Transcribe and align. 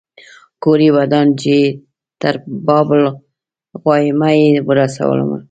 کور 0.63 0.79
یې 0.85 0.89
ودان 0.97 1.27
چې 1.41 1.53
تر 2.21 2.35
باب 2.65 2.87
الغوانمه 2.95 4.29
یې 4.41 4.49
ورسولم. 4.67 5.29